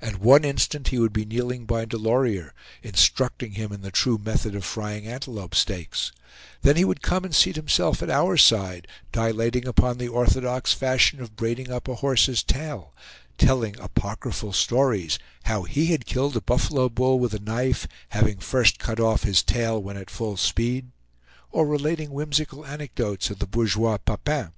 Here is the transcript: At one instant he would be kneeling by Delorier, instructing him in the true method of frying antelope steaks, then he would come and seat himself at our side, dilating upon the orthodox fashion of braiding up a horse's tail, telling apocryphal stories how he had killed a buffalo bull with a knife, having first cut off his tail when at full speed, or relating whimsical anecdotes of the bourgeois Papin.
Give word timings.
At 0.00 0.20
one 0.20 0.44
instant 0.44 0.86
he 0.90 1.00
would 1.00 1.12
be 1.12 1.24
kneeling 1.24 1.64
by 1.66 1.86
Delorier, 1.86 2.54
instructing 2.84 3.54
him 3.54 3.72
in 3.72 3.80
the 3.80 3.90
true 3.90 4.16
method 4.16 4.54
of 4.54 4.64
frying 4.64 5.08
antelope 5.08 5.56
steaks, 5.56 6.12
then 6.60 6.76
he 6.76 6.84
would 6.84 7.02
come 7.02 7.24
and 7.24 7.34
seat 7.34 7.56
himself 7.56 8.00
at 8.00 8.08
our 8.08 8.36
side, 8.36 8.86
dilating 9.10 9.66
upon 9.66 9.98
the 9.98 10.06
orthodox 10.06 10.72
fashion 10.72 11.20
of 11.20 11.34
braiding 11.34 11.72
up 11.72 11.88
a 11.88 11.96
horse's 11.96 12.44
tail, 12.44 12.94
telling 13.38 13.74
apocryphal 13.80 14.52
stories 14.52 15.18
how 15.46 15.64
he 15.64 15.86
had 15.86 16.06
killed 16.06 16.36
a 16.36 16.40
buffalo 16.40 16.88
bull 16.88 17.18
with 17.18 17.34
a 17.34 17.40
knife, 17.40 17.88
having 18.10 18.38
first 18.38 18.78
cut 18.78 19.00
off 19.00 19.24
his 19.24 19.42
tail 19.42 19.82
when 19.82 19.96
at 19.96 20.10
full 20.10 20.36
speed, 20.36 20.92
or 21.50 21.66
relating 21.66 22.12
whimsical 22.12 22.64
anecdotes 22.66 23.30
of 23.30 23.40
the 23.40 23.48
bourgeois 23.48 23.96
Papin. 23.98 24.52